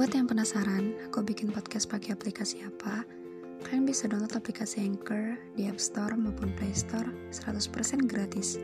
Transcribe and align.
Buat 0.00 0.16
yang 0.16 0.32
penasaran, 0.32 0.96
aku 1.04 1.20
bikin 1.20 1.52
podcast 1.52 1.84
pakai 1.84 2.16
aplikasi 2.16 2.64
apa? 2.64 3.04
Kalian 3.68 3.84
bisa 3.84 4.08
download 4.08 4.32
aplikasi 4.32 4.80
Anchor 4.80 5.36
di 5.60 5.68
App 5.68 5.76
Store 5.76 6.16
maupun 6.16 6.56
Play 6.56 6.72
Store 6.72 7.04
100% 7.28 8.08
gratis. 8.08 8.56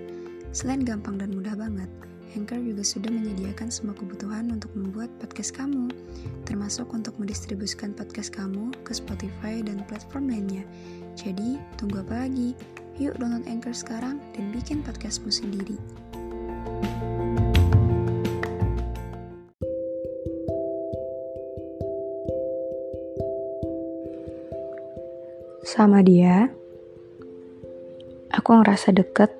Selain 0.57 0.81
gampang 0.81 1.21
dan 1.21 1.37
mudah 1.37 1.53
banget, 1.53 1.93
Anchor 2.33 2.57
juga 2.57 2.81
sudah 2.81 3.13
menyediakan 3.13 3.69
semua 3.69 3.93
kebutuhan 3.93 4.49
untuk 4.49 4.73
membuat 4.73 5.13
podcast 5.21 5.53
kamu, 5.53 5.93
termasuk 6.49 6.89
untuk 6.97 7.13
mendistribusikan 7.21 7.93
podcast 7.93 8.33
kamu 8.33 8.73
ke 8.89 8.97
Spotify 8.97 9.61
dan 9.61 9.85
platform 9.93 10.33
lainnya. 10.33 10.65
Jadi, 11.21 11.61
tunggu 11.77 12.01
apa 12.01 12.25
lagi? 12.25 12.57
Yuk 12.97 13.13
download 13.21 13.45
Anchor 13.45 13.77
sekarang 13.77 14.25
dan 14.33 14.57
bikin 14.57 14.81
podcastmu 14.81 15.29
sendiri. 15.29 15.77
Sama 25.67 25.99
dia, 25.99 26.47
aku 28.31 28.55
ngerasa 28.55 28.95
deket 28.95 29.35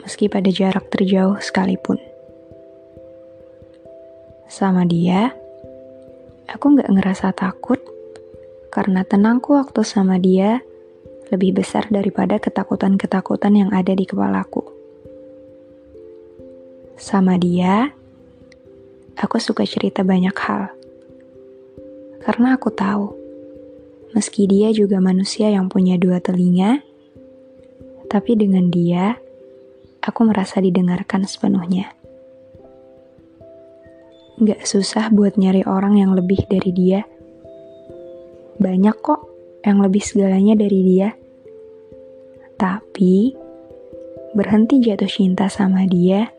meski 0.00 0.32
pada 0.32 0.48
jarak 0.48 0.88
terjauh 0.88 1.36
sekalipun. 1.36 2.00
Sama 4.48 4.88
dia, 4.88 5.36
aku 6.48 6.80
gak 6.80 6.88
ngerasa 6.88 7.36
takut 7.36 7.76
karena 8.72 9.04
tenangku 9.04 9.52
waktu 9.52 9.84
sama 9.84 10.16
dia 10.16 10.64
lebih 11.28 11.60
besar 11.60 11.92
daripada 11.92 12.40
ketakutan-ketakutan 12.40 13.52
yang 13.52 13.68
ada 13.76 13.92
di 13.92 14.08
kepalaku. 14.08 14.64
Sama 16.96 17.36
dia, 17.36 17.92
aku 19.12 19.36
suka 19.36 19.68
cerita 19.68 20.08
banyak 20.08 20.36
hal. 20.40 20.72
Karena 22.24 22.56
aku 22.56 22.72
tahu, 22.72 23.19
Meski 24.10 24.50
dia 24.50 24.74
juga 24.74 24.98
manusia 24.98 25.54
yang 25.54 25.70
punya 25.70 25.94
dua 25.94 26.18
telinga, 26.18 26.82
tapi 28.10 28.34
dengan 28.34 28.66
dia, 28.66 29.14
aku 30.02 30.26
merasa 30.26 30.58
didengarkan 30.58 31.22
sepenuhnya. 31.30 31.94
Gak 34.42 34.66
susah 34.66 35.14
buat 35.14 35.38
nyari 35.38 35.62
orang 35.62 36.02
yang 36.02 36.10
lebih 36.18 36.42
dari 36.50 36.74
dia. 36.74 37.06
Banyak 38.58 38.96
kok 38.98 39.30
yang 39.62 39.78
lebih 39.78 40.02
segalanya 40.02 40.58
dari 40.58 40.80
dia. 40.82 41.14
Tapi, 42.58 43.30
berhenti 44.34 44.82
jatuh 44.82 45.06
cinta 45.06 45.46
sama 45.46 45.86
dia, 45.86 46.34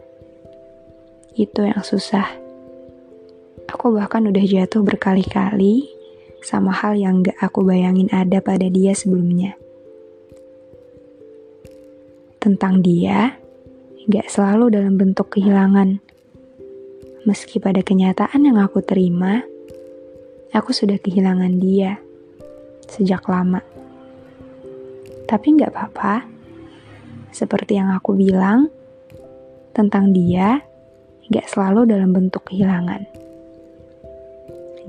itu 1.40 1.64
yang 1.64 1.80
susah. 1.80 2.28
Aku 3.72 3.96
bahkan 3.96 4.28
udah 4.28 4.44
jatuh 4.44 4.84
berkali-kali 4.84 6.01
sama 6.42 6.74
hal 6.74 6.98
yang 6.98 7.22
gak 7.22 7.38
aku 7.38 7.62
bayangin 7.62 8.10
ada 8.10 8.42
pada 8.42 8.66
dia 8.66 8.98
sebelumnya. 8.98 9.54
Tentang 12.42 12.82
dia, 12.82 13.38
gak 14.10 14.28
selalu 14.28 14.74
dalam 14.74 14.98
bentuk 14.98 15.38
kehilangan. 15.38 16.02
Meski 17.30 17.62
pada 17.62 17.86
kenyataan 17.86 18.42
yang 18.42 18.58
aku 18.58 18.82
terima, 18.82 19.46
aku 20.50 20.74
sudah 20.74 20.98
kehilangan 20.98 21.62
dia 21.62 22.02
sejak 22.90 23.22
lama. 23.30 23.62
Tapi 25.30 25.48
gak 25.62 25.72
apa-apa. 25.72 26.26
Seperti 27.30 27.78
yang 27.78 27.94
aku 27.94 28.18
bilang, 28.18 28.68
tentang 29.72 30.10
dia 30.12 30.60
gak 31.30 31.48
selalu 31.48 31.88
dalam 31.88 32.12
bentuk 32.12 32.44
kehilangan. 32.50 33.06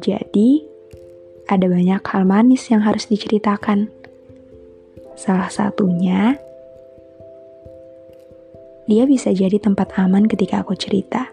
Jadi, 0.02 0.71
ada 1.52 1.68
banyak 1.68 2.00
hal 2.00 2.24
manis 2.24 2.64
yang 2.72 2.80
harus 2.80 3.04
diceritakan. 3.12 3.92
Salah 5.12 5.52
satunya, 5.52 6.40
dia 8.88 9.04
bisa 9.04 9.28
jadi 9.36 9.60
tempat 9.60 9.92
aman 10.00 10.24
ketika 10.24 10.64
aku 10.64 10.72
cerita. 10.72 11.28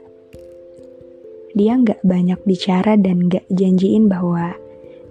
Dia 1.56 1.80
nggak 1.80 2.04
banyak 2.04 2.40
bicara 2.44 3.00
dan 3.00 3.32
nggak 3.32 3.48
janjiin 3.48 4.12
bahwa 4.12 4.54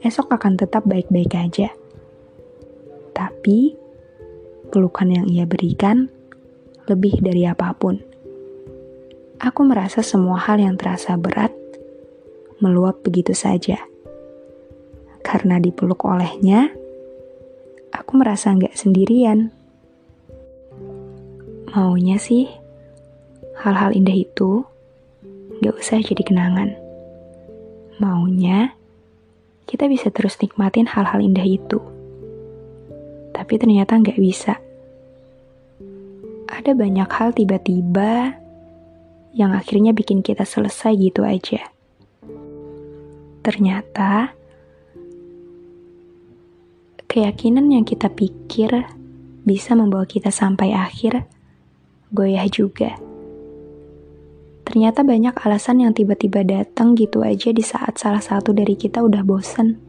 esok 0.05 0.37
akan 0.37 0.61
tetap 0.61 0.85
baik-baik 0.85 1.33
aja. 1.35 1.73
Tapi, 3.17 3.75
pelukan 4.69 5.09
yang 5.09 5.27
ia 5.27 5.49
berikan 5.49 6.13
lebih 6.87 7.19
dari 7.25 7.49
apa 7.49 7.73
pun. 7.75 7.99
Aku 9.41 9.65
merasa 9.65 10.05
semua 10.05 10.39
hal 10.39 10.61
yang 10.61 10.77
terasa 10.77 11.17
berat 11.17 11.51
meluap 12.59 13.03
begitu 13.03 13.35
saja. 13.35 13.79
Karena 15.21 15.61
dipeluk 15.61 16.05
olehnya, 16.09 16.73
aku 17.93 18.17
merasa 18.17 18.53
nggak 18.53 18.75
sendirian. 18.75 19.53
Maunya 21.69 22.17
sih, 22.17 22.49
hal-hal 23.61 23.93
indah 23.93 24.17
itu 24.17 24.65
nggak 25.61 25.75
usah 25.75 26.01
jadi 26.01 26.23
kenangan. 26.23 26.73
Maunya, 27.99 28.73
kita 29.67 29.91
bisa 29.91 30.09
terus 30.15 30.39
nikmatin 30.39 30.87
hal-hal 30.87 31.21
indah 31.21 31.45
itu. 31.45 31.83
Tapi 33.35 33.55
ternyata 33.59 33.99
nggak 34.00 34.17
bisa. 34.23 34.56
Ada 36.49 36.73
banyak 36.73 37.11
hal 37.11 37.37
tiba-tiba 37.37 38.39
yang 39.37 39.53
akhirnya 39.53 39.93
bikin 39.93 40.25
kita 40.25 40.49
selesai 40.49 40.97
gitu 40.97 41.23
aja. 41.27 41.69
Ternyata, 43.45 44.38
keyakinan 47.09 47.73
yang 47.73 47.89
kita 47.89 48.13
pikir 48.13 48.69
bisa 49.49 49.73
membawa 49.73 50.05
kita 50.05 50.29
sampai 50.29 50.77
akhir, 50.77 51.25
goyah 52.13 52.45
juga. 52.53 53.01
Ternyata 54.69 55.01
banyak 55.01 55.33
alasan 55.41 55.81
yang 55.81 55.97
tiba-tiba 55.97 56.45
datang 56.45 56.93
gitu 56.93 57.25
aja 57.25 57.49
di 57.49 57.65
saat 57.65 57.97
salah 57.97 58.21
satu 58.21 58.53
dari 58.53 58.77
kita 58.77 59.01
udah 59.01 59.25
bosen. 59.25 59.81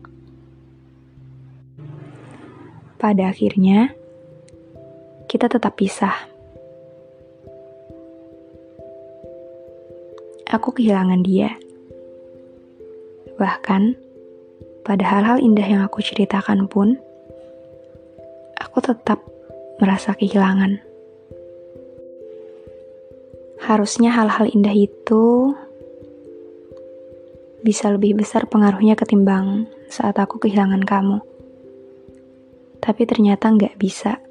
Pada 2.95 3.27
akhirnya, 3.27 3.91
kita 5.27 5.51
tetap 5.51 5.75
pisah. 5.75 6.15
Aku 10.47 10.71
kehilangan 10.71 11.19
dia. 11.27 11.59
Bahkan, 13.35 13.99
pada 14.87 15.03
hal-hal 15.03 15.43
indah 15.43 15.67
yang 15.67 15.83
aku 15.83 15.99
ceritakan 15.99 16.71
pun, 16.71 16.95
aku 18.69 18.85
tetap 18.85 19.25
merasa 19.81 20.13
kehilangan. 20.13 20.77
Harusnya 23.65 24.13
hal-hal 24.13 24.45
indah 24.45 24.77
itu 24.77 25.57
bisa 27.65 27.89
lebih 27.89 28.21
besar 28.21 28.45
pengaruhnya 28.45 28.93
ketimbang 28.93 29.65
saat 29.89 30.21
aku 30.21 30.37
kehilangan 30.37 30.85
kamu. 30.85 31.17
Tapi 32.77 33.01
ternyata 33.09 33.49
nggak 33.49 33.75
bisa. 33.81 34.21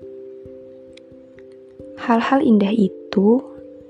Hal-hal 1.98 2.38
indah 2.38 2.70
itu 2.70 3.42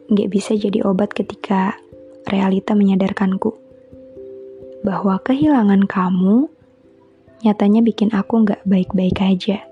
nggak 0.09 0.33
bisa 0.33 0.57
jadi 0.57 0.81
obat 0.89 1.13
ketika 1.13 1.77
realita 2.25 2.73
menyadarkanku 2.73 3.53
bahwa 4.81 5.21
kehilangan 5.21 5.85
kamu 5.85 6.49
nyatanya 7.45 7.85
bikin 7.85 8.09
aku 8.17 8.49
nggak 8.49 8.65
baik-baik 8.65 9.21
aja. 9.21 9.69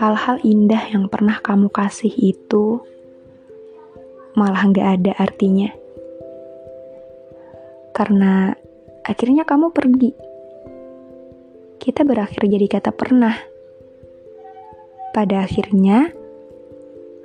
Hal-hal 0.00 0.40
indah 0.40 0.80
yang 0.88 1.12
pernah 1.12 1.44
kamu 1.44 1.68
kasih 1.68 2.08
itu 2.08 2.80
malah 4.32 4.64
nggak 4.64 4.88
ada 4.96 5.12
artinya. 5.20 5.68
Karena 7.92 8.56
akhirnya 9.04 9.44
kamu 9.44 9.68
pergi. 9.76 10.16
Kita 11.76 12.08
berakhir 12.08 12.48
jadi 12.48 12.64
kata 12.64 12.96
pernah. 12.96 13.36
Pada 15.12 15.44
akhirnya, 15.44 16.08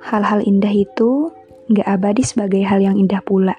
hal-hal 0.04 0.44
indah 0.44 0.74
itu 0.76 1.32
nggak 1.72 1.88
abadi 1.88 2.28
sebagai 2.28 2.60
hal 2.60 2.84
yang 2.84 3.00
indah 3.00 3.24
pula. 3.24 3.56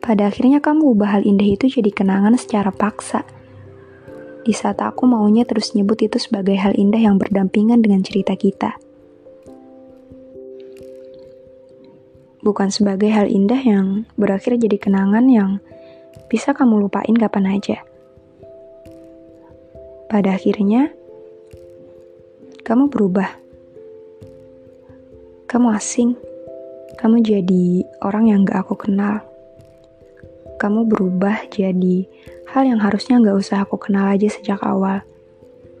Pada 0.00 0.32
akhirnya 0.32 0.64
kamu 0.64 0.96
ubah 0.96 1.20
hal 1.20 1.22
indah 1.28 1.44
itu 1.44 1.68
jadi 1.68 1.92
kenangan 1.92 2.40
secara 2.40 2.72
paksa 2.72 3.28
di 4.42 4.52
saat 4.54 4.78
aku 4.78 5.06
maunya 5.08 5.42
terus 5.48 5.74
nyebut 5.74 5.98
itu 6.04 6.20
sebagai 6.20 6.54
hal 6.58 6.74
indah 6.76 7.00
yang 7.00 7.16
berdampingan 7.16 7.82
dengan 7.82 8.02
cerita 8.02 8.34
kita. 8.38 8.78
Bukan 12.38 12.70
sebagai 12.70 13.10
hal 13.10 13.26
indah 13.26 13.58
yang 13.58 14.06
berakhir 14.14 14.56
jadi 14.56 14.78
kenangan 14.78 15.26
yang 15.26 15.50
bisa 16.30 16.54
kamu 16.54 16.86
lupain 16.86 17.16
kapan 17.18 17.58
aja. 17.58 17.82
Pada 20.08 20.38
akhirnya, 20.38 20.88
kamu 22.64 22.88
berubah. 22.88 23.28
Kamu 25.48 25.72
asing. 25.72 26.16
Kamu 26.96 27.20
jadi 27.20 27.84
orang 28.04 28.28
yang 28.32 28.40
gak 28.44 28.68
aku 28.68 28.88
kenal. 28.88 29.24
Kamu 30.56 30.88
berubah 30.88 31.48
jadi 31.52 32.08
hal 32.52 32.62
yang 32.64 32.80
harusnya 32.80 33.20
gak 33.20 33.36
usah 33.36 33.64
aku 33.64 33.76
kenal 33.76 34.08
aja 34.08 34.28
sejak 34.28 34.60
awal. 34.64 35.04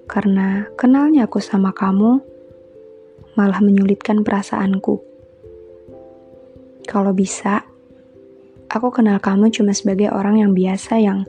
Karena 0.08 0.68
kenalnya 0.76 1.28
aku 1.28 1.40
sama 1.40 1.72
kamu 1.72 2.20
malah 3.36 3.60
menyulitkan 3.60 4.20
perasaanku. 4.24 5.00
Kalau 6.88 7.12
bisa, 7.12 7.64
aku 8.72 8.88
kenal 8.92 9.20
kamu 9.20 9.52
cuma 9.52 9.76
sebagai 9.76 10.08
orang 10.12 10.40
yang 10.40 10.52
biasa 10.56 11.00
yang 11.00 11.28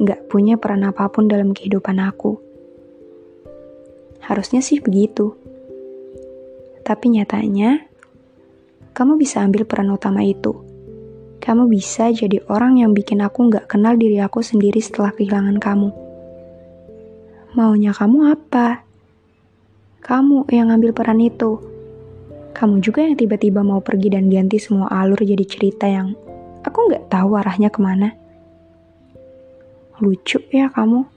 gak 0.00 0.28
punya 0.28 0.56
peran 0.56 0.84
apa 0.84 1.08
pun 1.12 1.28
dalam 1.28 1.52
kehidupan 1.52 2.00
aku. 2.00 2.40
Harusnya 4.24 4.64
sih 4.64 4.80
begitu. 4.80 5.36
Tapi 6.84 7.12
nyatanya, 7.12 7.88
kamu 8.96 9.16
bisa 9.20 9.44
ambil 9.44 9.68
peran 9.68 9.92
utama 9.92 10.24
itu. 10.24 10.73
Kamu 11.44 11.68
bisa 11.68 12.08
jadi 12.08 12.40
orang 12.48 12.80
yang 12.80 12.96
bikin 12.96 13.20
aku 13.20 13.52
gak 13.52 13.68
kenal 13.68 14.00
diri 14.00 14.16
aku 14.16 14.40
sendiri 14.40 14.80
setelah 14.80 15.12
kehilangan 15.12 15.60
kamu. 15.60 15.92
Maunya 17.52 17.92
kamu 17.92 18.32
apa? 18.32 18.80
Kamu 20.00 20.48
yang 20.48 20.72
ngambil 20.72 20.96
peran 20.96 21.20
itu. 21.20 21.60
Kamu 22.56 22.80
juga 22.80 23.04
yang 23.04 23.20
tiba-tiba 23.20 23.60
mau 23.60 23.84
pergi 23.84 24.16
dan 24.16 24.32
ganti 24.32 24.56
semua 24.56 24.88
alur 24.88 25.20
jadi 25.20 25.44
cerita 25.44 25.84
yang 25.84 26.16
aku 26.64 26.78
nggak 26.88 27.12
tahu 27.12 27.36
arahnya 27.36 27.68
ke 27.68 27.80
mana. 27.84 28.16
Lucu 30.00 30.40
ya 30.48 30.72
kamu. 30.72 31.13